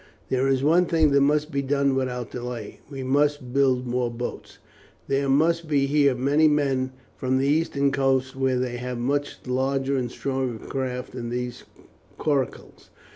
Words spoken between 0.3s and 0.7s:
is